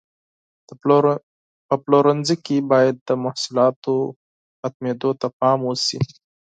په 1.67 1.73
پلورنځي 1.83 2.35
کې 2.45 2.57
باید 2.71 2.95
د 2.99 3.09
محصولاتو 3.23 3.95
ختمېدو 4.59 5.11
ته 5.19 5.27
پام 5.39 5.59
وشي. 5.65 5.99